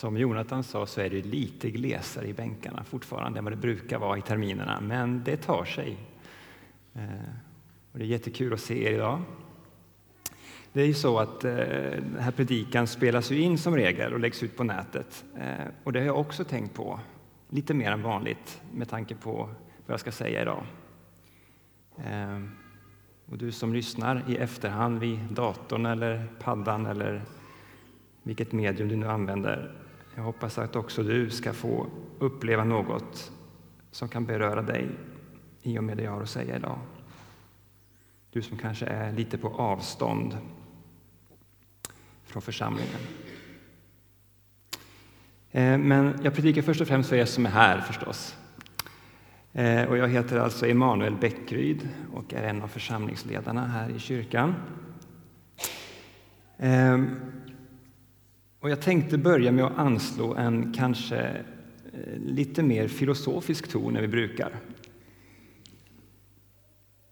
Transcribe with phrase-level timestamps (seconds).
[0.00, 3.98] Som Jonathan sa så är det lite glesare i bänkarna fortfarande än vad det brukar
[3.98, 5.96] vara i terminerna, men det tar sig.
[6.94, 7.02] Eh,
[7.92, 9.22] och det är jättekul att se er idag.
[10.72, 14.20] Det är ju så att eh, den här predikan spelas ju in som regel och
[14.20, 15.24] läggs ut på nätet.
[15.38, 17.00] Eh, och det har jag också tänkt på,
[17.48, 19.32] lite mer än vanligt med tanke på
[19.86, 20.64] vad jag ska säga idag.
[21.96, 22.40] Eh,
[23.26, 27.22] och du som lyssnar i efterhand vid datorn eller paddan eller
[28.22, 29.76] vilket medium du nu använder.
[30.20, 31.86] Jag hoppas att också du ska få
[32.18, 33.32] uppleva något
[33.90, 34.88] som kan beröra dig
[35.62, 36.78] i och med det jag har att säga idag.
[38.30, 40.36] Du som kanske är lite på avstånd
[42.24, 43.00] från församlingen.
[45.50, 48.36] Eh, men jag predikar först och främst för er som är här förstås.
[49.52, 54.54] Eh, och jag heter alltså Emanuel Bäckryd och är en av församlingsledarna här i kyrkan.
[56.58, 56.98] Eh,
[58.60, 61.44] och jag tänkte börja med att anslå en kanske
[61.92, 64.60] eh, lite mer filosofisk ton än vi brukar.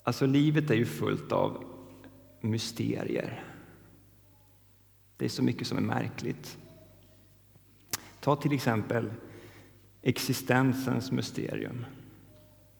[0.02, 1.64] Alltså, livet är ju fullt av
[2.40, 3.44] mysterier.
[5.16, 6.58] Det är så mycket som är märkligt.
[8.20, 9.10] Ta till exempel
[10.02, 11.86] existensens mysterium.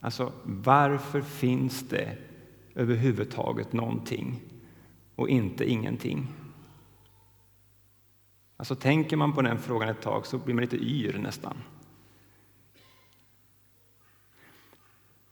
[0.00, 2.16] Alltså, varför finns det
[2.74, 4.40] överhuvudtaget någonting
[5.14, 6.26] och inte ingenting?
[8.60, 11.56] Alltså, tänker man på den frågan ett tag så blir man lite yr nästan.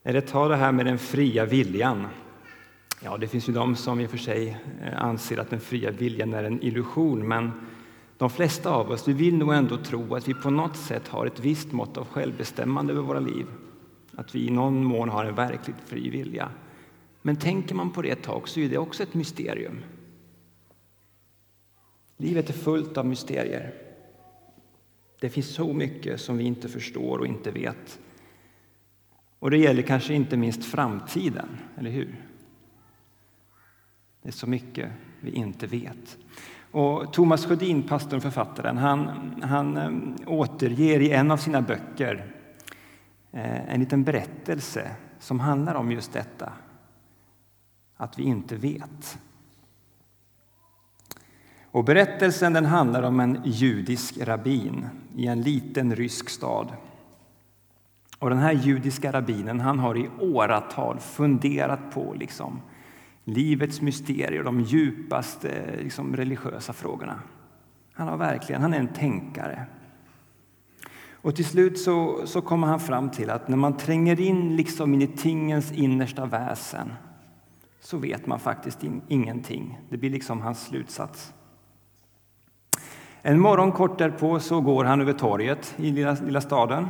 [0.03, 2.07] Eller ta det här med den fria viljan.
[3.03, 5.91] Ja, det finns ju de som i och för sig eh, anser att den fria
[5.91, 7.53] viljan är en illusion, men
[8.19, 11.27] de flesta av oss vi vill nog ändå tro att vi på något sätt har
[11.27, 13.47] ett visst mått av självbestämmande över våra liv.
[14.15, 16.49] Att vi i någon mån har en verkligt fri vilja.
[17.23, 19.83] Men tänker man på det ett tag så är det också ett mysterium.
[22.17, 23.75] Livet är fullt av mysterier.
[25.21, 27.99] Det finns så mycket som vi inte förstår och inte vet.
[29.39, 32.27] Och det gäller kanske inte minst framtiden, eller hur?
[34.23, 36.19] Det är så mycket vi inte vet.
[36.71, 39.09] Och Thomas Sjödin, pastorn och författaren, han,
[39.43, 42.35] han eh, återger i en av sina böcker
[43.33, 46.53] eh, en liten berättelse som handlar om just detta,
[47.97, 49.19] att vi inte vet.
[51.77, 56.73] Och berättelsen den handlar om en judisk rabbin i en liten rysk stad.
[58.19, 62.61] Och den här judiska rabbinen han har i åratal funderat på liksom,
[63.25, 67.21] livets mysterier, och de djupaste liksom, religiösa frågorna.
[67.93, 69.67] Han, har verkligen, han är en tänkare.
[71.13, 74.95] Och till slut så, så kommer han fram till att när man tränger in liksom
[74.95, 76.93] in i tingens innersta väsen
[77.81, 79.79] så vet man faktiskt in, ingenting.
[79.89, 81.33] Det blir liksom hans slutsats.
[83.29, 86.87] En morgon kort därpå så går han över torget i lilla, lilla staden.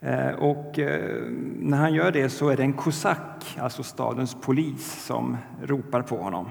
[0.00, 1.22] Eh, och eh,
[1.58, 6.16] när han gör det så är det en kosack, alltså stadens polis, som ropar på
[6.16, 6.50] honom.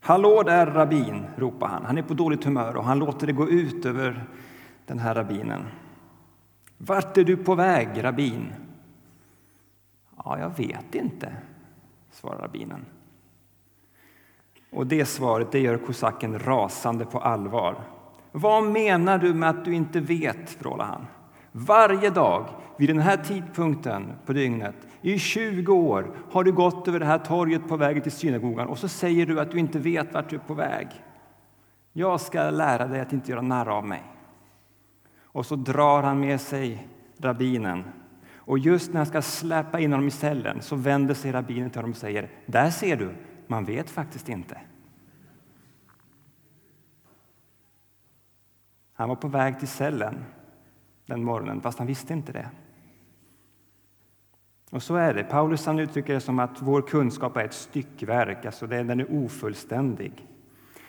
[0.00, 1.84] Hallå där rabbin, ropar han.
[1.84, 4.24] Han är på dåligt humör och han låter det gå ut över
[4.86, 5.66] den här rabbinen.
[6.78, 8.52] Vart är du på väg, rabbin?
[10.24, 11.32] Ja, jag vet inte,
[12.10, 12.84] svarar rabbinen.
[14.70, 17.76] Och det svaret det gör kosacken rasande på allvar.
[18.32, 20.50] Vad menar du med att du inte vet?
[20.50, 21.06] frågar han.
[21.52, 27.00] Varje dag vid den här tidpunkten på dygnet i 20 år har du gått över
[27.00, 30.14] det här torget på väg till synagogan och så säger du att du inte vet
[30.14, 30.88] vart du är på väg.
[31.92, 34.02] Jag ska lära dig att inte göra narr av mig.
[35.22, 36.88] Och så drar han med sig
[37.18, 37.84] rabbinen.
[38.34, 41.78] Och just när han ska släppa in honom i cellen så vänder sig rabbinen till
[41.78, 43.14] honom och säger Där ser du,
[43.50, 44.60] man vet faktiskt inte.
[48.92, 50.24] Han var på väg till cellen
[51.06, 52.50] den morgonen, fast han visste inte det.
[54.70, 55.24] Och så är det.
[55.24, 60.26] Paulus han uttrycker det som att vår kunskap är ett styckverk, alltså den är ofullständig.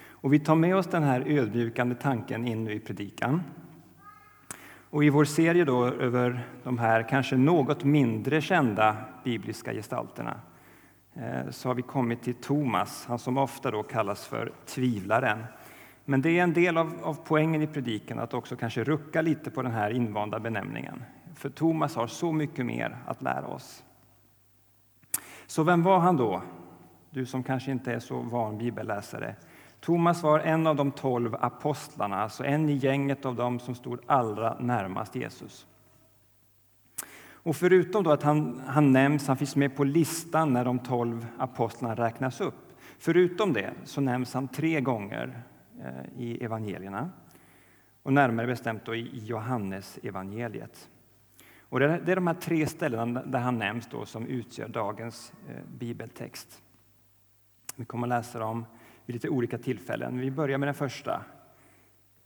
[0.10, 3.44] Och vi tar med oss den här ödmjukande tanken in i predikan.
[4.90, 10.42] Och I vår serie då över de här kanske något mindre kända bibliska gestalterna
[11.16, 15.44] Eh, så har vi kommit till Thomas, han som ofta då kallas för tvivlaren.
[16.06, 19.52] Men det är en del av, av poängen i predikan att också kanske rucka lite
[19.52, 21.04] på den här invanda benämningen.
[21.36, 23.84] För Thomas har så mycket mer att lära oss.
[25.48, 26.42] Så vem var han då?
[27.10, 29.36] Du som kanske inte är så van bibelläsare.
[29.80, 34.00] Thomas var en av de tolv apostlarna, alltså en i gänget av dem som stod
[34.06, 35.68] allra närmast Jesus.
[37.44, 41.28] Och förutom då att han, han nämns, han finns med på listan när de tolv
[41.38, 42.74] apostlarna räknas upp.
[43.00, 45.44] Förutom det så nämns han tre gånger
[45.80, 47.10] eh, i evangelierna.
[48.04, 50.90] och närmare bestämt då i Johannes evangeliet.
[51.60, 55.56] Och det är de här tre ställena där han nämns då som utgör dagens eh,
[55.78, 56.62] bibeltext.
[57.76, 58.66] Vi kommer att läsa dem
[59.06, 60.20] vid lite olika tillfällen.
[60.20, 61.22] Vi börjar med den första.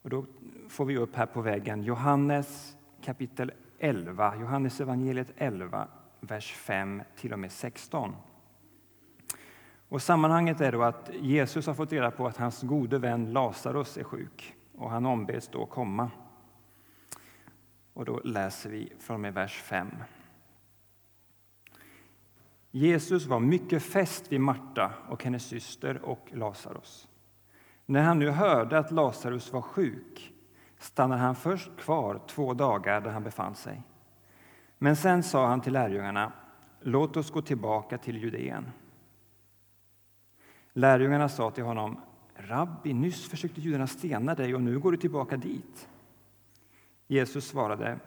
[0.02, 0.26] Och då
[0.70, 5.88] får vi upp här på väggen Johannes kapitel 11, Johannes evangeliet 11,
[6.20, 8.16] vers 5 till och med 16.
[9.90, 13.98] Och sammanhanget är då att Jesus har fått reda på att hans gode vän Lazarus
[13.98, 16.12] är sjuk och han ombeds då komma.
[17.94, 19.92] Och då läser vi från med vers 5.
[22.72, 27.08] Jesus var mycket fäst vid Marta och hennes syster och Lazarus.
[27.86, 30.35] När han nu hörde att Lazarus var sjuk
[30.86, 33.82] stannade han först kvar två dagar där han befann sig.
[34.78, 36.32] Men sen sa han till lärjungarna,
[36.82, 38.72] låt oss gå tillbaka till Judeen.
[40.74, 42.02] Lärjungarna sa till honom,
[42.36, 45.90] Rabbi, nyss försökte judarna stena dig och nu går du tillbaka dit.
[47.08, 48.00] Jesus svarade,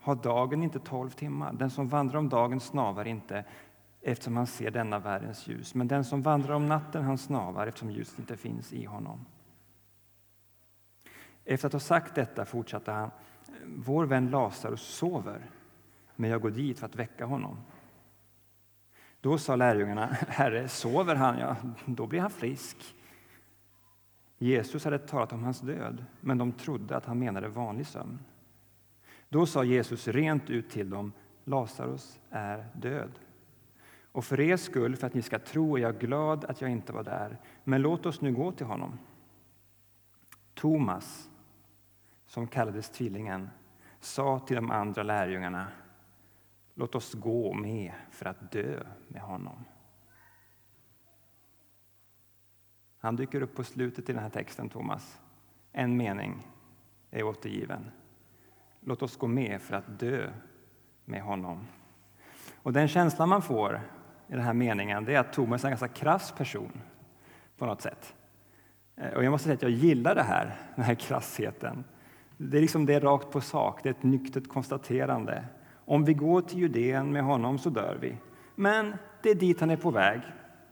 [0.00, 1.52] har dagen inte tolv timmar?
[1.52, 3.44] Den som vandrar om dagen snavar inte
[4.00, 7.90] eftersom han ser denna världens ljus, men den som vandrar om natten han snavar eftersom
[7.90, 9.24] ljuset inte finns i honom.
[11.48, 13.10] Efter att ha sagt detta fortsatte han,
[13.64, 15.50] vår vän Lazarus sover,
[16.16, 17.56] men jag går dit för att väcka honom.
[19.20, 22.94] Då sa lärjungarna, Herre, sover han, ja, då blir han frisk.
[24.38, 28.18] Jesus hade talat om hans död, men de trodde att han menade vanlig sömn.
[29.28, 31.12] Då sa Jesus rent ut till dem,
[31.44, 33.10] Lazarus är död.
[34.12, 36.92] Och för er skull, för att ni ska tro, är jag glad att jag inte
[36.92, 37.38] var där.
[37.64, 38.98] Men låt oss nu gå till honom.
[40.54, 41.30] Thomas,
[42.26, 43.50] som kallades Tvillingen,
[44.00, 45.66] sa till de andra lärjungarna
[46.78, 49.64] Låt oss gå med för att dö med honom.
[52.98, 55.20] Han dyker upp på slutet i den här texten, Thomas.
[55.72, 56.46] En mening
[57.10, 57.90] är återgiven.
[58.80, 60.30] Låt oss gå med för att dö
[61.04, 61.66] med honom.
[62.62, 63.80] Och Den känslan man får
[64.28, 66.80] i den här meningen det är att Thomas är en ganska krass person
[67.56, 68.14] på något sätt.
[68.96, 71.84] Eh, och jag måste säga att jag gillar det här, den här krassheten.
[72.36, 75.44] Det är liksom det är rakt på sak, det är ett nyktert konstaterande.
[75.72, 78.16] Om vi går till Judeen med honom så dör vi.
[78.54, 80.20] Men det är dit han är på väg,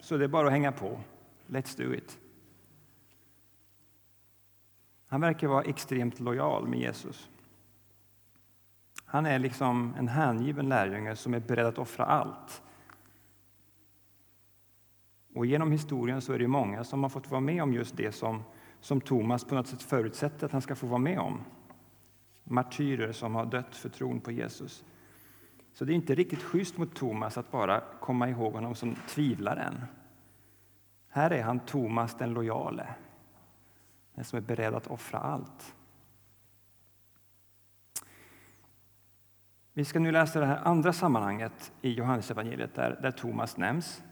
[0.01, 1.01] så det är bara att hänga på.
[1.47, 2.19] Let's do it.
[5.07, 7.31] Han verkar vara extremt lojal med Jesus.
[9.05, 12.63] Han är liksom en hängiven lärjunge som är beredd att offra allt.
[15.35, 18.13] Och genom historien så är det många som har fått vara med om just det
[18.13, 18.43] som,
[18.85, 21.41] som Thomas på något sätt förutsätter att han ska få vara med om.
[22.45, 24.85] Martyrer som har dött för tron på Jesus.
[25.73, 29.85] Så det är inte riktigt schysst mot Thomas att bara komma ihåg honom som tvivlaren.
[31.09, 32.87] Här är han Thomas den lojale,
[34.15, 35.75] den som är beredd att offra allt.
[39.73, 44.03] Vi ska nu läsa det här andra sammanhanget i Johannesevangeliet där, där Thomas nämns.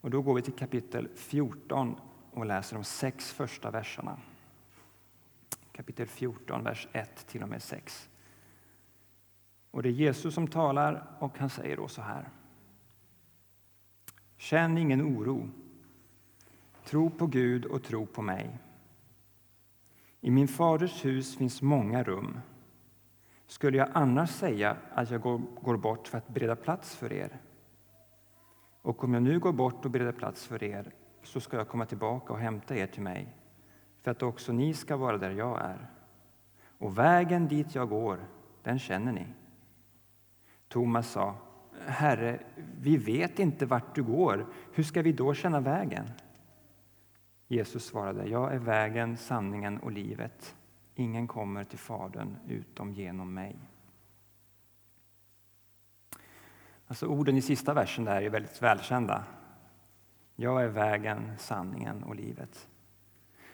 [0.00, 1.96] Och då går vi till kapitel 14
[2.34, 4.16] och läser de sex första verserna.
[5.72, 8.08] Kapitel 14, vers 1 till och med 6.
[9.70, 12.28] Och det är Jesus som talar och han säger då så här.
[14.36, 15.50] Känn ingen oro.
[16.84, 18.58] Tro på Gud och tro på mig.
[20.20, 22.40] I min faders hus finns många rum.
[23.46, 27.40] Skulle jag annars säga att jag går, går bort för att bereda plats för er?
[28.82, 30.92] Och om jag nu går bort och bereder plats för er
[31.24, 33.36] så ska jag komma tillbaka och hämta er till mig
[34.02, 35.90] för att också ni ska vara där jag är.
[36.78, 38.18] Och vägen dit jag går,
[38.62, 39.26] den känner ni.
[40.68, 41.36] Thomas sa,
[41.86, 42.40] Herre,
[42.80, 44.46] vi vet inte vart du går.
[44.72, 46.10] Hur ska vi då känna vägen?
[47.48, 50.56] Jesus svarade, jag är vägen, sanningen och livet.
[50.94, 53.56] Ingen kommer till Fadern utom genom mig.
[56.86, 59.24] Alltså orden i sista versen där är väldigt välkända.
[60.36, 62.68] Jag är vägen, sanningen och livet.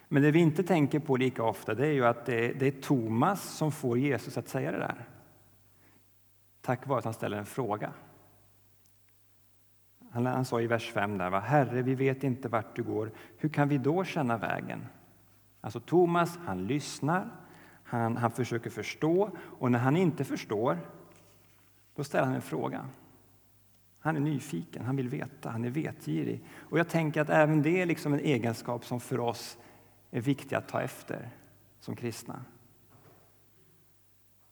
[0.09, 2.67] Men det vi inte tänker på lika ofta det är ju att det är, det
[2.67, 5.09] är Thomas som får Jesus att säga det där.
[6.61, 7.93] Tack vare att han ställer en fråga.
[10.11, 11.41] Han, han sa i vers 5 där, va?
[11.41, 13.11] Herre, vi vet inte vart du går.
[13.37, 14.87] Hur kan vi då känna vägen?
[15.61, 17.31] Alltså Thomas, han lyssnar,
[17.85, 20.79] han, han försöker förstå och när han inte förstår,
[21.95, 22.87] då ställer han en fråga.
[24.01, 26.45] Han är nyfiken, han vill veta, han är vetgirig.
[26.59, 29.59] Och jag tänker att även det är liksom en egenskap som för oss
[30.11, 31.31] är viktig att ta efter
[31.81, 32.45] som kristna.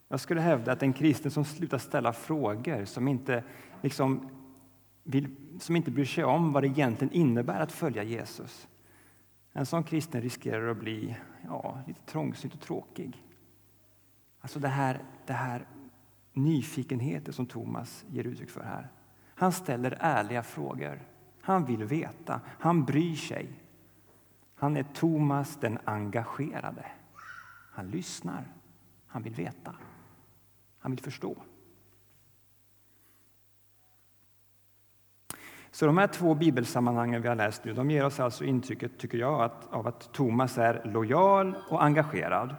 [0.09, 3.45] Jag skulle hävda att en kristen som slutar ställa frågor, som inte,
[3.83, 4.29] liksom
[5.03, 8.69] vill, som inte bryr sig om vad det egentligen innebär att följa Jesus,
[9.53, 13.25] en sån kristen riskerar att bli ja, lite trångsynt och tråkig.
[14.41, 15.67] Alltså det här, det här
[16.33, 18.89] nyfikenheten som Thomas ger uttryck för här.
[19.39, 21.03] Han ställer ärliga frågor.
[21.41, 22.41] Han vill veta.
[22.47, 23.49] Han bryr sig.
[24.55, 26.87] Han är Thomas den engagerade.
[27.73, 28.45] Han lyssnar.
[29.07, 29.75] Han vill veta.
[30.79, 31.37] Han vill förstå.
[35.71, 39.19] Så de här två bibelsammanhangen vi har läst nu, de ger oss alltså intrycket, tycker
[39.19, 42.55] jag, att, av att Thomas är lojal och engagerad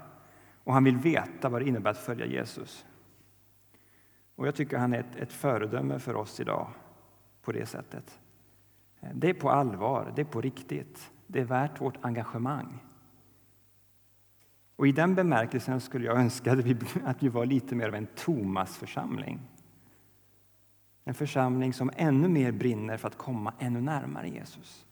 [0.63, 2.86] och han vill veta vad det innebär att följa Jesus.
[4.39, 6.67] Och jag tycker han är ett, ett föredöme för oss idag
[7.41, 8.19] på det sättet.
[9.13, 11.12] Det är på allvar, det är på riktigt.
[11.27, 12.84] Det är värt vårt engagemang.
[14.75, 17.96] Och I den bemärkelsen skulle jag önska att vi, att vi var lite mer av
[17.96, 19.39] en Thomas-församling.
[21.03, 24.86] En församling som ännu mer brinner för att komma ännu närmare Jesus.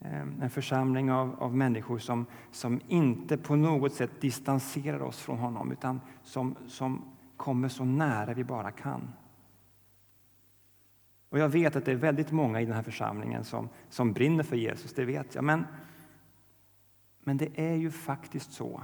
[0.00, 5.38] Ehm, en församling av, av människor som, som inte på något sätt distanserar oss från
[5.38, 7.04] honom utan som, som
[7.40, 9.12] kommer så nära vi bara kan.
[11.28, 14.44] Och Jag vet att det är väldigt många i den här församlingen som, som brinner
[14.44, 15.44] för Jesus, det vet jag.
[15.44, 15.66] Men,
[17.20, 18.82] men det är ju faktiskt så.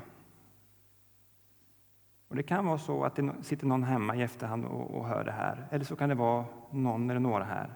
[2.29, 5.25] Och Det kan vara så att det sitter någon hemma i efterhand och, och hör
[5.25, 5.69] det här.
[5.71, 7.71] Eller så kan det vara någon eller några här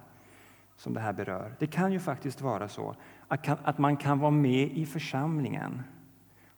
[0.75, 1.55] som det här berör.
[1.59, 2.95] Det kan ju faktiskt vara så
[3.27, 5.81] att, att man kan vara med i församlingen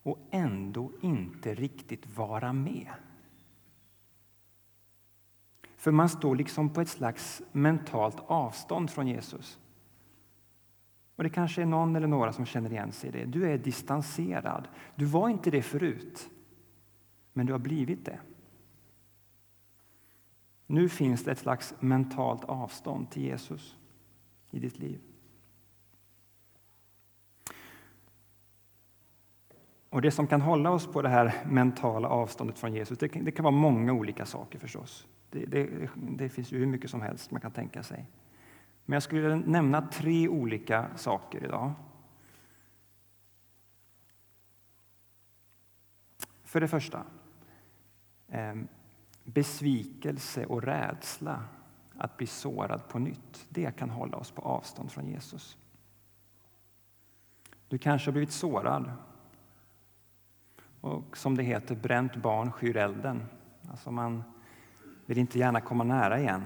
[0.03, 2.87] och ändå inte riktigt vara med.
[5.83, 9.59] För man står liksom på ett slags mentalt avstånd från Jesus.
[11.15, 13.25] Och Det kanske är någon eller några som känner igen sig i det.
[13.25, 14.67] Du är distanserad.
[14.95, 16.29] Du var inte det förut,
[17.33, 18.19] men du har blivit det.
[20.67, 23.77] Nu finns det ett slags mentalt avstånd till Jesus
[24.51, 24.99] i ditt liv.
[29.93, 33.31] Och Det som kan hålla oss på det här mentala avståndet från Jesus det det
[33.31, 35.07] kan vara många olika saker förstås.
[35.29, 38.05] Det, det, det, finns ju hur mycket som helst man kan tänka sig.
[38.85, 41.73] Men jag skulle nämna tre olika saker idag.
[46.43, 47.03] För det första,
[48.27, 48.55] eh,
[49.23, 51.43] besvikelse och rädsla
[51.97, 53.45] att bli sårad på nytt.
[53.49, 55.57] Det kan hålla oss på avstånd från Jesus.
[57.67, 58.91] Du kanske har blivit sårad
[60.83, 63.23] och som det heter, bränt barn skyr elden.
[63.71, 64.23] Alltså man
[65.05, 66.43] vill inte gärna komma nära igen.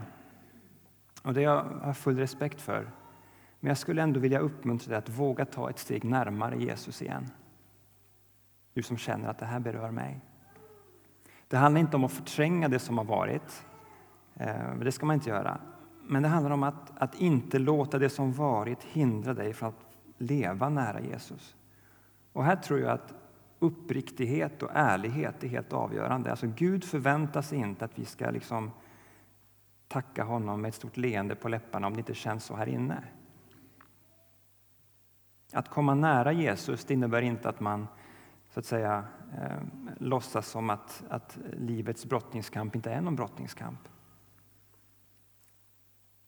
[1.24, 2.92] Och Det har jag full respekt för.
[3.60, 7.30] Men jag skulle ändå vilja uppmuntra dig att våga ta ett steg närmare Jesus igen.
[8.74, 10.20] Du som känner att det här berör mig.
[11.48, 13.66] Det handlar inte om att förtränga det som har varit.
[14.36, 15.60] Eh, det ska man inte göra.
[16.04, 19.86] Men det handlar om att, att inte låta det som varit hindra dig från att
[20.18, 21.56] leva nära Jesus.
[22.34, 23.14] Och här tror jag att
[23.60, 26.32] uppriktighet och ärlighet är helt avgörande.
[26.32, 28.72] Alltså Gud förväntar sig inte att vi ska liksom
[29.88, 33.04] tacka honom med ett stort leende på läpparna om det inte känns så här inne.
[35.54, 37.88] Att komma nära Jesus det innebär inte att man
[38.50, 39.06] så att säga
[39.42, 39.62] eh,
[39.98, 43.80] låtsas som att, att livets brottningskamp inte är någon brottningskamp.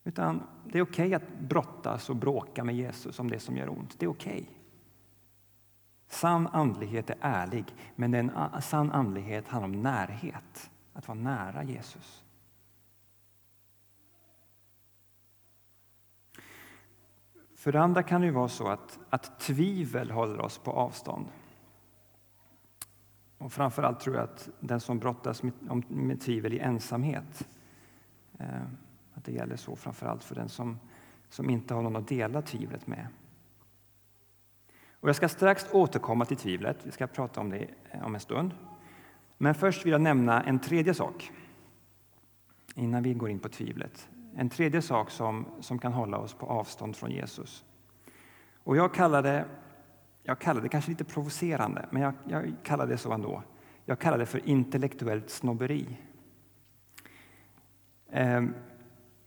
[0.04, 3.68] Utan det är okej okay att brottas och bråka med Jesus om det som gör
[3.68, 3.98] ont.
[3.98, 4.32] Det är okej.
[4.32, 4.59] Okay.
[6.10, 7.64] Sann andlighet är ärlig,
[7.96, 10.70] men den sann andlighet handlar om närhet.
[10.92, 12.24] Att vara nära Jesus.
[17.56, 21.26] För det andra kan det vara så att, att tvivel håller oss på avstånd.
[23.38, 25.52] Och framförallt tror jag att den som brottas med,
[25.88, 27.48] med tvivel i ensamhet,
[28.38, 28.62] eh,
[29.14, 30.78] att det gäller så framförallt för den som,
[31.28, 33.06] som inte har någon att dela tvivlet med.
[35.00, 38.20] Och jag ska strax återkomma till tvivlet, vi ska prata om det eh, om en
[38.20, 38.54] stund.
[39.38, 41.30] Men först vill jag nämna en tredje sak
[42.74, 44.08] innan vi går in på tvivlet.
[44.36, 47.64] En tredje sak som, som kan hålla oss på avstånd från Jesus.
[48.64, 49.44] Och jag kallar det,
[50.22, 53.42] jag kallar det kanske lite provocerande, men jag, jag kallar det så ändå.
[53.84, 55.98] Jag kallar det för intellektuellt snobberi.
[58.10, 58.54] Ehm,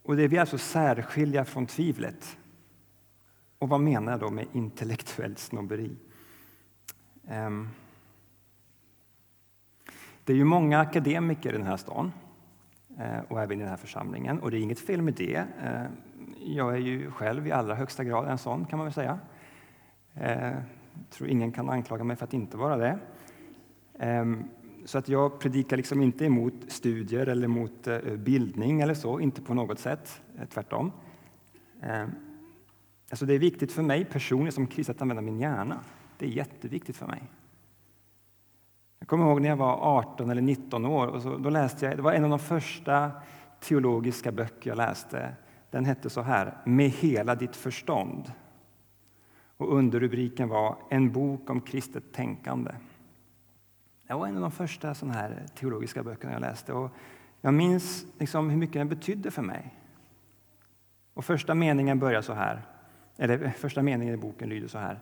[0.03, 2.37] och det vill alltså särskilja från tvivlet.
[3.63, 5.95] Och vad menar jag då med intellektuellt snobberi?
[7.27, 7.69] Ehm.
[10.23, 12.11] Det är ju många akademiker i den här stan
[12.99, 14.39] eh, och även i den här församlingen.
[14.39, 15.45] Och det är inget fel med det.
[15.63, 15.85] Eh,
[16.45, 19.19] jag är ju själv i allra högsta grad en sån, kan man väl säga.
[20.13, 20.63] Jag
[21.09, 22.99] tror ingen kan anklaga mig för att inte vara det.
[23.99, 24.43] Ehm,
[24.85, 29.53] så att jag predikar liksom inte emot studier eller mot bildning eller så, inte på
[29.53, 30.21] något sätt.
[30.49, 30.91] Tvärtom.
[31.81, 32.11] Ehm.
[33.09, 35.79] Alltså det är viktigt för mig personligen som kristen att använda min hjärna.
[36.17, 37.23] Det är jätteviktigt för mig.
[38.99, 41.07] Jag kommer ihåg när jag var 18 eller 19 år.
[41.07, 43.11] Och så, då läste jag, det var en av de första
[43.59, 45.35] teologiska böcker jag läste.
[45.69, 48.31] Den hette så här, Med hela ditt förstånd.
[49.57, 52.71] Och underrubriken var En bok om kristet tänkande.
[54.07, 56.73] Det var en av de första såna här teologiska böckerna jag läste.
[56.73, 56.91] Och
[57.41, 59.73] jag minns liksom hur mycket den betydde för mig.
[61.13, 62.61] Och första meningen börjar så här,
[63.17, 64.99] eller första meningen i boken lyder så här.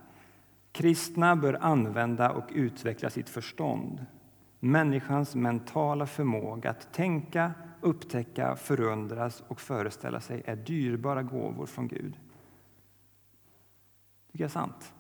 [0.72, 4.06] Kristna bör använda och utveckla sitt förstånd.
[4.60, 12.12] Människans mentala förmåga att tänka, upptäcka, förundras och föreställa sig är dyrbara gåvor från Gud.
[12.12, 12.18] Det
[14.32, 14.94] Tycker jag är sant.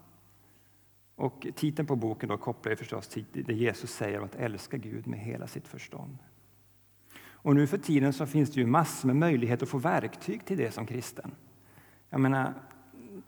[1.15, 4.77] Och titeln på boken då kopplar ju förstås till det Jesus säger om att älska
[4.77, 6.18] Gud med hela sitt förstånd.
[7.44, 10.58] Och nu för tiden så finns det ju massor med möjligheter att få verktyg till
[10.58, 11.32] det som kristen.
[12.10, 12.53] Jag menar,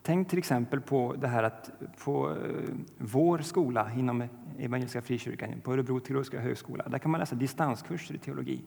[0.04, 1.72] tänk till exempel på det här att
[2.04, 2.36] på eh,
[2.98, 4.28] vår skola inom
[4.60, 8.62] Evangeliska Frikyrkan, på Örebro teologiska högskola, där kan man läsa distanskurser i teologi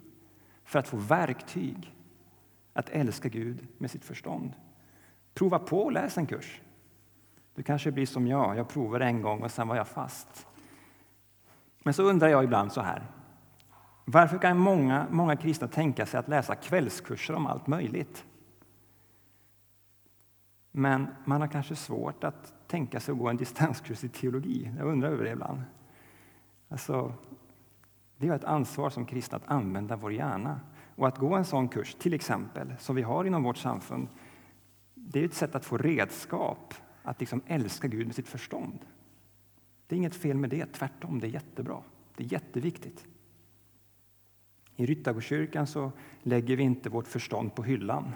[0.64, 1.95] för att få verktyg
[2.73, 4.52] att älska Gud med sitt förstånd.
[5.35, 6.61] Prova på att läs en kurs.
[7.55, 10.47] Du kanske blir som jag, jag provade en gång och sen var jag fast.
[11.83, 13.02] Men så undrar jag ibland så här.
[14.05, 18.25] Varför kan många, många kristna tänka sig att läsa kvällskurser om allt möjligt?
[20.78, 24.71] Men man har kanske svårt att tänka sig att gå en distanskurs i teologi.
[24.78, 25.62] Jag undrar över det ibland.
[26.68, 27.12] Alltså,
[28.16, 30.61] vi har ett ansvar som kristna att använda vår hjärna.
[30.97, 34.09] Och att gå en sån kurs, till exempel, som vi har inom vårt samfund,
[34.95, 38.78] det är ett sätt att få redskap att liksom älska Gud med sitt förstånd.
[39.87, 41.83] Det är inget fel med det, tvärtom, det är jättebra.
[42.16, 43.06] Det är jätteviktigt.
[44.76, 45.92] I Ryttargårdskyrkan så
[46.23, 48.12] lägger vi inte vårt förstånd på hyllan.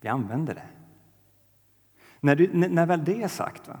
[0.00, 0.81] Vi använder det.
[2.24, 3.78] När, du, när väl det är sagt va,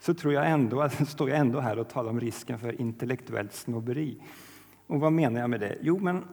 [0.00, 4.22] så tror jag ändå, står jag ändå här och talar om risken för intellektuellt snobberi.
[4.86, 5.78] Och vad menar jag med det?
[5.80, 6.24] Jo, men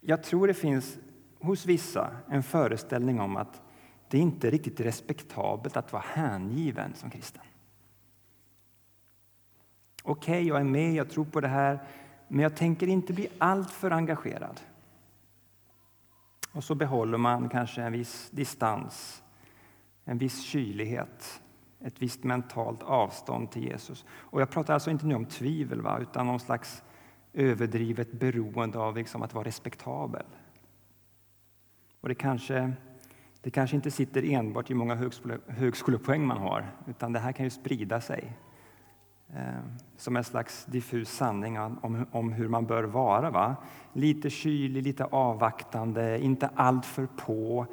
[0.00, 0.98] jag tror det finns
[1.40, 3.62] hos vissa en föreställning om att
[4.08, 7.42] det inte är riktigt respektabelt att vara hängiven som kristen.
[10.02, 11.82] Okej, okay, jag är med, jag tror på det här,
[12.28, 14.60] men jag tänker inte bli alltför engagerad.
[16.52, 19.22] Och så behåller man kanske en viss distans,
[20.04, 21.42] en viss kylighet,
[21.80, 24.04] ett visst mentalt avstånd till Jesus.
[24.10, 26.82] Och jag pratar alltså inte nu om tvivel, va, utan någon slags
[27.32, 30.24] överdrivet beroende av liksom att vara respektabel.
[32.00, 32.72] Och det kanske,
[33.40, 37.32] det kanske inte sitter enbart i hur många högskole, högskolepoäng man har, utan det här
[37.32, 38.32] kan ju sprida sig
[39.36, 39.60] Eh,
[39.96, 43.30] som en slags diffus sanning om, om hur man bör vara.
[43.30, 43.56] Va?
[43.92, 47.66] Lite kylig, lite avvaktande, inte alltför på,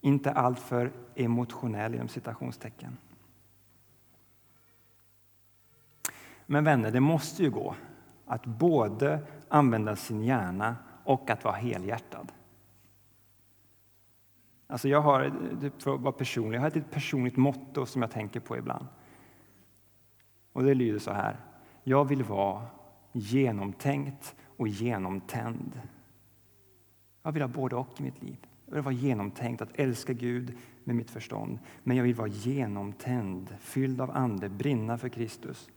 [0.00, 2.96] inte alltför emotionell inom citationstecken.
[6.46, 7.74] Men vänner, det måste ju gå
[8.26, 12.32] att både använda sin hjärna och att vara helhjärtad.
[14.66, 15.32] Alltså jag har,
[15.78, 18.86] för att vara personlig, jag har ett personligt motto som jag tänker på ibland.
[20.56, 21.36] Och det lyder så här.
[21.82, 22.62] Jag vill vara
[23.12, 25.80] genomtänkt och genomtänd.
[27.22, 28.36] Jag vill ha både och i mitt liv.
[28.66, 31.58] Jag vill vara genomtänkt, att älska Gud med mitt förstånd.
[31.82, 35.70] Men jag vill vara genomtänd, fylld av Ande, brinna för Kristus.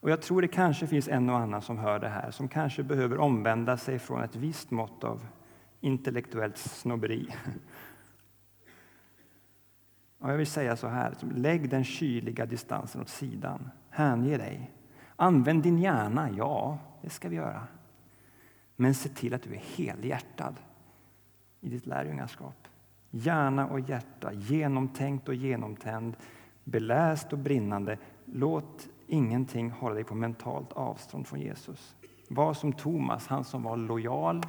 [0.00, 2.82] Och Jag tror det kanske finns en och annan som hör det här som kanske
[2.82, 5.26] behöver omvända sig från ett visst mått av
[5.80, 7.28] intellektuellt snobberi
[10.24, 13.70] och jag vill säga så här, lägg den kyliga distansen åt sidan.
[13.94, 14.70] Hänge dig.
[15.16, 17.66] Använd din hjärna, ja, det ska vi göra.
[18.76, 20.54] Men se till att du är helhjärtad
[21.60, 22.68] i ditt lärjungaskap.
[23.10, 26.16] Hjärna och hjärta, genomtänkt och genomtänd,
[26.64, 27.98] beläst och brinnande.
[28.24, 31.96] Låt ingenting hålla dig på mentalt avstånd från Jesus.
[32.28, 34.42] Var som Thomas, han som var lojal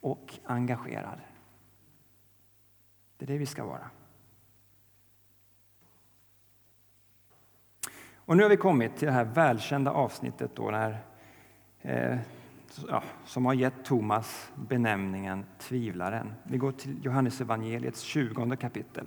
[0.00, 1.18] och engagerad.
[3.16, 3.90] Det är det vi ska vara.
[8.26, 10.98] Och nu har vi kommit till det här välkända avsnittet då när,
[11.82, 12.18] eh,
[12.88, 16.32] ja, som har gett Thomas benämningen tvivlaren.
[16.42, 19.06] Vi går till Johannes evangeliets 20 kapitel.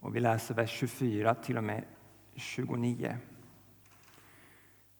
[0.00, 1.84] Och vi läser vers 24 till och med
[2.34, 3.16] 29.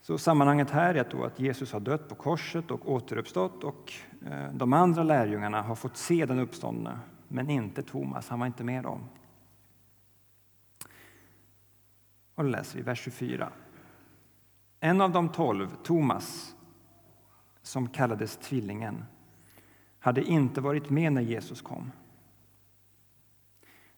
[0.00, 3.92] Så sammanhanget här är att Jesus har dött på korset och återuppstått och
[4.26, 8.64] eh, de andra lärjungarna har fått se den uppståndne, men inte Thomas, han var inte
[8.64, 9.08] med dem.
[12.34, 13.52] Och då läser vi vers 24.
[14.80, 16.56] En av de tolv, Thomas,
[17.62, 19.04] som kallades Tvillingen,
[19.98, 21.92] hade inte varit med när Jesus kom.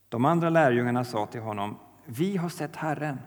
[0.09, 3.19] De andra lärjungarna sa till honom, vi har sett Herren.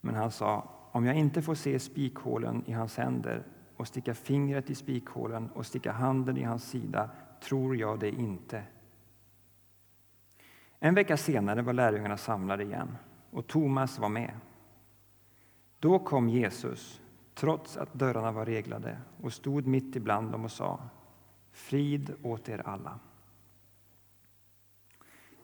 [0.00, 4.70] Men han sa, om jag inte får se spikhålen i hans händer och sticka fingret
[4.70, 8.62] i spikhålen och sticka handen i hans sida tror jag det inte.
[10.78, 12.96] En vecka senare var lärjungarna samlade igen
[13.36, 14.34] och Thomas var med.
[15.78, 17.00] Då kom Jesus,
[17.34, 20.80] trots att dörrarna var reglade, och stod mitt ibland dem och sa
[21.52, 22.98] Frid åt er alla.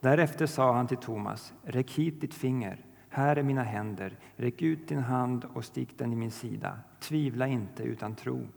[0.01, 4.89] Därefter sa han till Thomas, räck hit ditt finger, här är mina händer, räck ut
[4.89, 8.49] din hand och stick den i min sida, tvivla inte utan tro.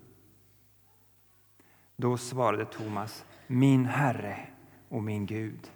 [1.96, 4.48] Då svarade Thomas, min Herre
[4.90, 5.72] och min Gud.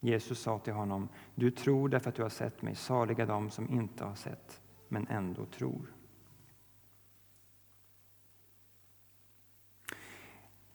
[0.00, 3.70] Jesus sa till honom, du tror därför att du har sett mig, saliga de som
[3.70, 5.92] inte har sett, men ändå tror.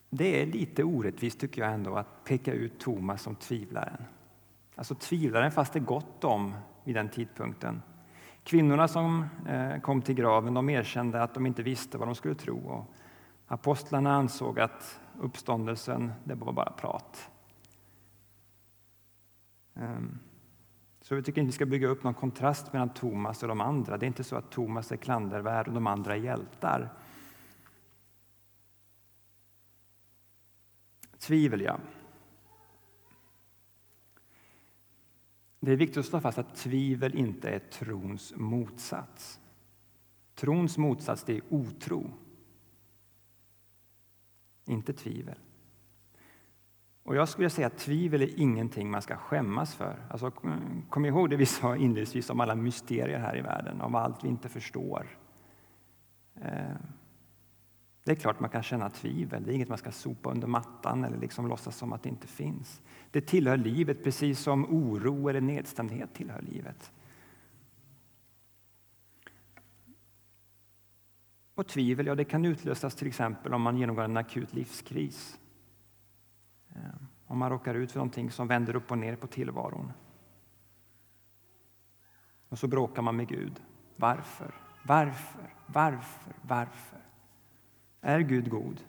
[0.09, 4.03] Det är lite orättvist tycker jag ändå att peka ut Thomas som tvivlaren.
[4.75, 6.53] Alltså tvivlaren fast det gott om
[6.83, 7.81] vid den tidpunkten.
[8.43, 12.35] Kvinnorna som eh, kom till graven de erkände att de inte visste vad de skulle
[12.35, 12.57] tro.
[12.57, 12.85] Och
[13.47, 17.30] apostlarna ansåg att uppståndelsen det var bara prat.
[19.75, 20.19] Ehm,
[21.01, 23.97] så vi tycker inte vi ska bygga upp någon kontrast mellan Thomas och de andra.
[23.97, 26.93] Det är inte så att Thomas är klandervärd och de andra är hjältar.
[31.17, 31.79] Tvivel, ja.
[35.59, 39.39] Det är viktigt att slå fast att tvivel inte är trons motsats.
[40.35, 42.11] Trons motsats det är otro,
[44.65, 45.37] inte tvivel.
[47.03, 50.05] Och jag skulle säga att tvivel är ingenting man ska skämmas för.
[50.09, 50.31] Alltså,
[50.89, 54.27] kom ihåg det vi sa inledningsvis om alla mysterier här i världen, om allt vi
[54.27, 55.07] inte förstår.
[56.35, 56.75] Eh,
[58.03, 61.03] det är klart man kan känna tvivel, det är inget man ska sopa under mattan
[61.03, 62.81] eller liksom låtsas som att det inte finns.
[63.11, 66.91] Det tillhör livet, precis som oro eller nedstämdhet tillhör livet.
[71.55, 75.39] Och tvivel ja, det kan utlösas till exempel om man genomgår en akut livskris.
[77.31, 79.91] Om man råkar ut för någonting som vänder upp och ner på tillvaron.
[82.49, 83.61] Och så bråkar man med Gud.
[83.95, 84.53] Varför?
[84.85, 85.55] Varför?
[85.65, 86.33] Varför?
[86.41, 86.99] Varför?
[88.01, 88.81] Är Gud god?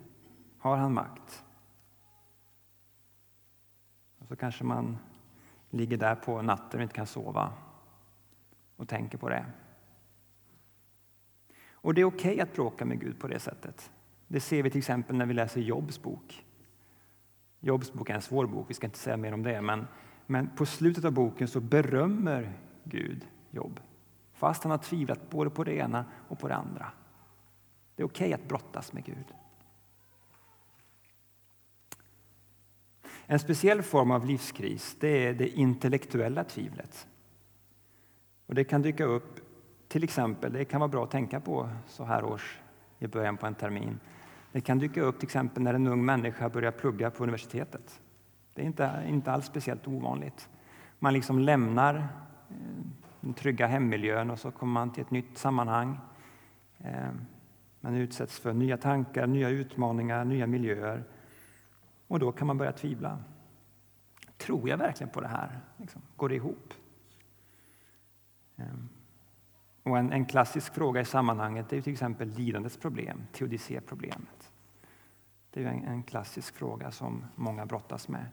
[0.57, 1.43] Har han makt?
[4.19, 4.97] Och så kanske man
[5.69, 7.53] ligger där på natten och inte kan sova
[8.75, 9.45] och tänker på det.
[11.71, 13.91] Och det är okej okay att bråka med Gud på det sättet.
[14.27, 16.45] Det ser vi till exempel när vi läser Jobs bok.
[17.65, 19.61] Jobs bok är en svår bok, vi ska inte säga mer om det.
[19.61, 19.87] Men,
[20.25, 23.79] men på slutet av boken så berömmer Gud Jobb.
[24.33, 26.91] Fast han har tvivlat både på det ena och på det andra.
[27.95, 29.25] Det är okej okay att brottas med Gud.
[33.25, 37.07] En speciell form av livskris det är det intellektuella tvivlet.
[38.45, 39.39] Och det kan dyka upp,
[39.87, 42.59] till exempel, det kan vara bra att tänka på så här års
[42.99, 43.99] i början på en termin.
[44.53, 48.01] Det kan dyka upp till exempel när en ung människa börjar plugga på universitetet.
[48.53, 50.49] Det är inte, inte alls speciellt ovanligt.
[50.99, 52.05] Man liksom lämnar eh,
[53.21, 55.99] den trygga hemmiljön och så kommer man till ett nytt sammanhang.
[56.77, 57.11] Eh,
[57.79, 61.03] man utsätts för nya tankar, nya utmaningar, nya miljöer.
[62.07, 63.19] Och då kan man börja tvivla.
[64.37, 65.59] Tror jag verkligen på det här?
[65.77, 66.73] Liksom, går det ihop?
[68.55, 68.65] Eh,
[69.83, 74.42] och en, en, klassisk fråga i sammanhanget är till exempel lidandets problem, teodicéproblemet.
[75.53, 78.25] Det är en, klassisk fråga som många brottas med.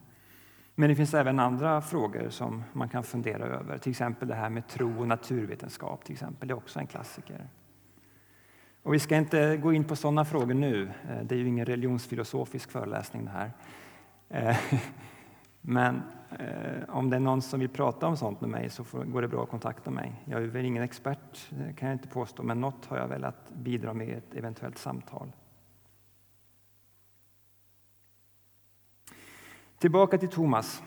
[0.74, 3.78] Men det finns även andra frågor som man kan fundera över.
[3.78, 6.04] Till exempel det här med tro och naturvetenskap.
[6.04, 6.48] Till exempel.
[6.48, 7.48] Det är också en klassiker.
[8.82, 10.90] Och vi ska inte gå in på sådana frågor nu.
[11.08, 13.52] Eh, det är ju ingen religionsfilosofisk föreläsning det här.
[14.28, 14.56] Eh,
[15.60, 16.02] men
[16.38, 19.28] eh, om det är någon som vill prata om sånt med mig så går det
[19.28, 20.22] bra att kontakta mig.
[20.24, 23.94] Jag är väl ingen expert, kan jag inte påstå, men något har jag velat bidra
[23.94, 25.32] med i ett eventuellt samtal.
[29.80, 30.82] Tillbaka till Thomas.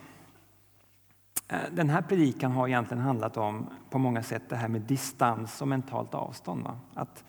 [1.47, 5.61] Eh, den här predikan har egentligen handlat om på många sätt det här med distans
[5.61, 6.67] och mentalt avstånd.
[6.93, 7.23] Att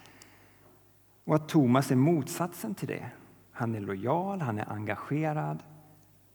[1.24, 3.10] och att Thomas är motsatsen till det.
[3.52, 5.62] Han är lojal, han är engagerad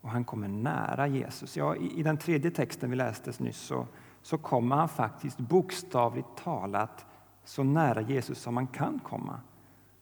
[0.02, 1.58] och han kommer nära Jesus.
[1.58, 3.88] Ja, i, i den tredje texten vi läste nyss så,
[4.22, 7.06] så kommer han faktiskt bokstavligt talat
[7.44, 9.40] så nära Jesus som man kan komma.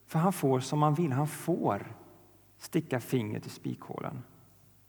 [0.05, 1.95] För han får som han vill, han får
[2.57, 4.23] sticka fingret i spikhålen.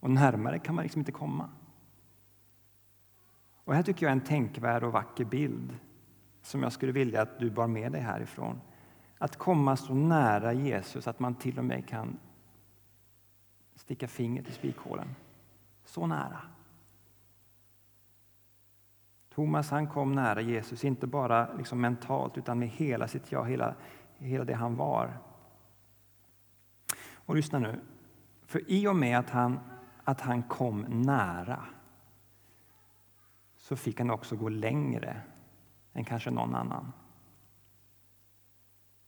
[0.00, 1.50] Och närmare kan man liksom inte komma.
[3.64, 5.78] Och här tycker jag är en tänkvärd och vacker bild
[6.42, 8.60] som jag skulle vilja att du bar med dig härifrån.
[9.18, 12.18] Att komma så nära Jesus att man till och med kan
[13.74, 15.14] sticka fingret i spikhålen.
[15.84, 16.40] Så nära.
[19.38, 23.74] Thomas han kom nära Jesus, inte bara liksom mentalt utan med hela sitt jag, hela,
[24.18, 25.18] hela det han var.
[27.12, 27.80] Och lyssna nu,
[28.46, 29.60] för i och med att han,
[30.08, 31.64] att han kom nära
[33.56, 35.20] så fick han också gå längre
[35.92, 36.92] än kanske någon annan.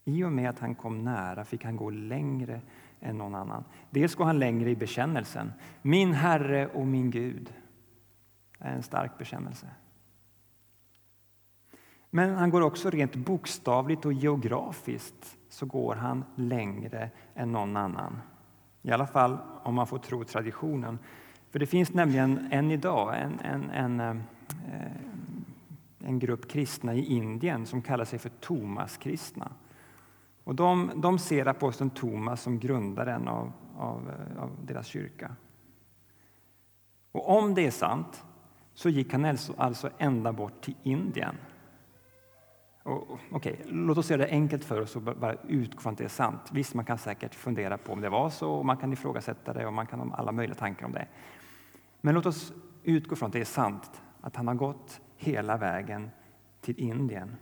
[0.05, 2.61] I och med att han kom nära fick han gå längre
[3.01, 3.65] än någon annan.
[3.91, 5.53] Dels går han längre i bekännelsen.
[5.83, 7.55] Min Herre och min Gud.
[8.59, 9.67] Det är en stark bekännelse.
[12.11, 18.21] Men han går också rent bokstavligt och geografiskt så går han längre än någon annan.
[18.83, 20.99] I alla fall om man får tro traditionen.
[21.51, 24.11] För det finns nämligen än idag en, en, en, eh,
[24.75, 24.93] eh,
[25.99, 29.53] en grupp kristna i Indien som kallar sig för Thomas-kristna.
[30.45, 35.37] Och de, de ser aposteln Thomas som grundaren av, av, eh, av, deras kyrka.
[37.12, 38.25] Och om det är sant
[38.75, 41.37] så gick han alltså, alltså ända bort till Indien.
[42.83, 46.05] Okej, okay, låt oss göra det enkelt för oss och bara utgå från att det
[46.05, 46.40] är sant.
[46.53, 49.66] Visst, man kan säkert fundera på om det var så, och man kan ifrågasätta det
[49.66, 51.07] och man kan ha alla möjliga tankar om det.
[52.01, 56.11] Men låt oss utgå från att det är sant, att han har gått hela vägen
[56.61, 57.37] till Indien.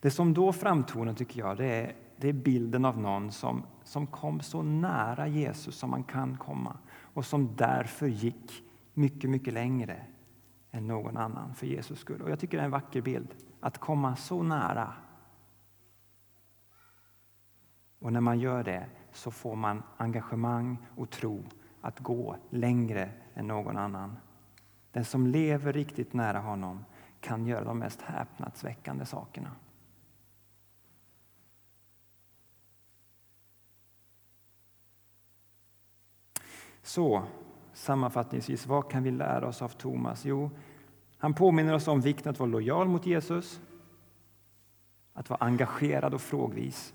[0.00, 4.06] Det som då framtonar tycker jag, det är, det är bilden av någon som, som
[4.06, 8.62] kom så nära Jesus som man kan komma och som därför gick
[8.94, 10.06] mycket, mycket längre
[10.76, 12.22] än någon annan för Jesus skull.
[12.22, 14.94] Och jag tycker det är en vacker bild, att komma så nära.
[17.98, 21.44] Och när man gör det så får man engagemang och tro
[21.80, 24.16] att gå längre än någon annan.
[24.92, 26.84] Den som lever riktigt nära honom
[27.20, 29.50] kan göra de mest häpnadsväckande sakerna.
[36.82, 37.22] Så
[37.72, 40.24] sammanfattningsvis, vad kan vi lära oss av Thomas?
[40.24, 40.50] Jo,
[41.26, 43.60] han påminner oss om vikten att vara lojal mot Jesus,
[45.12, 46.94] att vara engagerad och frågvis.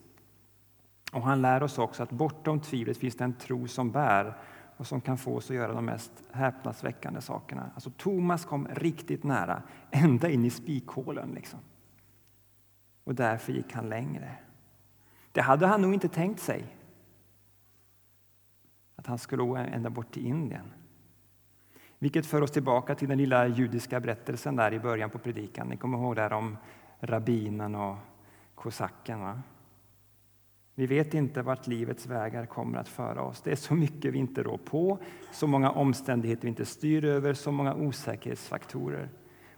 [1.11, 4.37] Och han lär oss också att bortom tvivlet finns det en tro som bär
[4.77, 7.71] och som kan få oss att göra de mest häpnadsväckande sakerna.
[7.73, 11.31] Alltså Thomas kom riktigt nära, ända in i spikhålen.
[11.31, 11.59] Liksom.
[13.03, 14.35] Och därför gick han längre.
[15.31, 16.77] Det hade han nog inte tänkt sig
[18.95, 20.73] att han skulle gå ända bort till Indien.
[22.01, 25.67] Vilket för oss tillbaka till den lilla judiska berättelsen där i början på predikan.
[25.67, 26.57] Ni kommer ihåg där om
[26.99, 27.95] rabbinen och
[28.55, 29.19] kosacken.
[29.19, 29.41] Va?
[30.75, 33.41] Vi vet inte vart livets vägar kommer att föra oss.
[33.41, 34.97] Det är så mycket vi inte rår på,
[35.31, 39.09] så många omständigheter vi inte styr över, så många osäkerhetsfaktorer.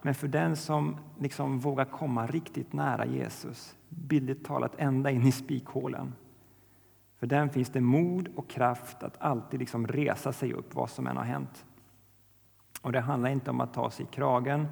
[0.02, 5.32] Men för den som liksom vågar komma riktigt nära Jesus, bildligt talat ända in i
[5.32, 6.14] spikhålen,
[7.20, 11.08] för den finns det mod och kraft att alltid liksom resa sig upp vad som
[11.08, 11.66] än har hänt.
[12.82, 14.68] Och Det handlar inte om att ta sig i kragen,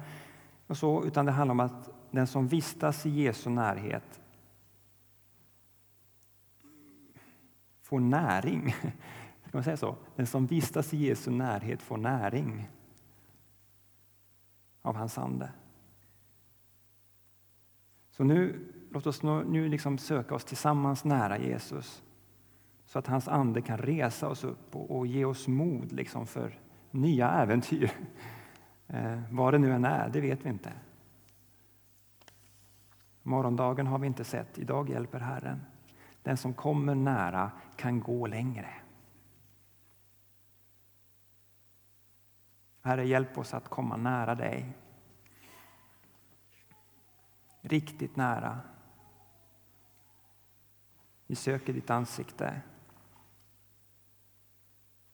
[0.66, 4.20] och så, utan det handlar om att den som vistas i Jesu närhet
[7.82, 8.70] får näring.
[9.48, 9.96] Ska man säga så?
[10.16, 12.68] Den som vistas i Jesu närhet får näring
[14.82, 15.50] av hans ande.
[18.10, 22.02] Så nu, låt oss nu, nu liksom söka oss tillsammans nära Jesus
[22.84, 26.58] så att hans ande kan resa oss upp och, och ge oss mod liksom för
[26.92, 27.90] nya äventyr.
[28.86, 30.72] Eh, vad det nu än är, det vet vi inte.
[33.22, 35.60] Morgondagen har vi inte sett, idag hjälper Herren.
[36.22, 38.68] Den som kommer nära kan gå längre.
[42.82, 44.72] Herre, hjälp oss att komma nära dig.
[47.60, 48.60] Riktigt nära.
[51.26, 52.62] Vi söker ditt ansikte.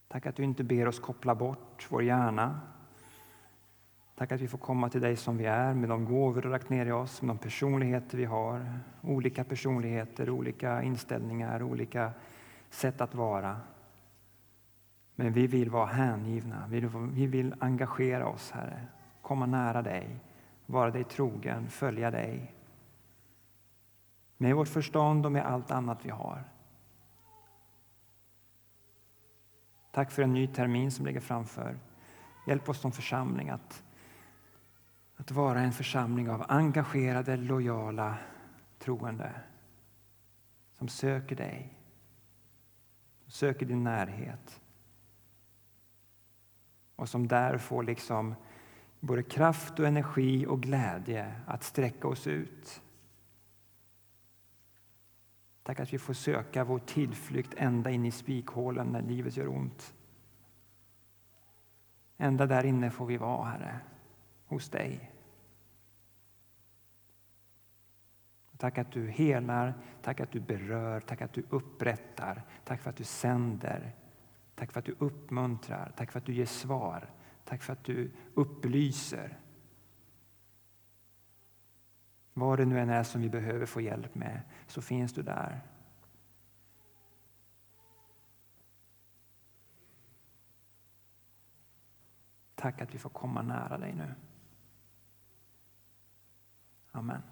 [0.09, 2.61] Tack att du inte ber oss koppla bort vår hjärna.
[4.16, 6.68] Tack att vi får komma till dig som vi är med de gåvor du lagt
[6.71, 8.79] ner i oss, med de personligheter vi har.
[9.03, 12.12] Olika personligheter, olika inställningar, olika
[12.71, 13.61] sätt att vara.
[15.14, 16.64] Men vi vill vara hängivna,
[17.12, 18.87] vi vill engagera oss, Herre.
[19.23, 20.21] Komma nära dig,
[20.66, 22.55] vara dig trogen, följa dig.
[24.37, 26.44] Med vårt förstånd och med allt annat vi har.
[29.90, 31.79] Tack för en ny termin som ligger framför.
[32.46, 33.85] Hjälp oss som församling att,
[35.16, 38.18] att vara en församling av engagerade, lojala
[38.79, 39.33] troende
[40.72, 41.79] som söker dig,
[43.22, 44.61] som söker din närhet
[46.96, 48.35] och som där får liksom
[49.01, 52.83] både kraft och energi och glädje att sträcka oss ut
[55.69, 59.95] Tack att vi får söka vår tillflykt ända in i spikhålen när livet gör ont.
[62.17, 63.81] Ända där inne får vi vara, Herre,
[64.47, 65.13] hos dig.
[68.57, 72.97] Tack att du helar, tack att du berör, tack att du upprättar, tack för att
[72.97, 73.95] du sänder,
[74.55, 77.11] tack för att du uppmuntrar, tack för att du ger svar,
[77.45, 79.39] tack för att du upplyser.
[82.38, 85.61] Vad det nu än är som vi behöver få hjälp med så finns du där.
[92.55, 94.14] Tack att vi får komma nära dig nu.
[96.92, 97.22] Amen.